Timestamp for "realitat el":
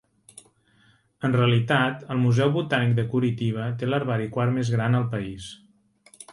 1.39-2.19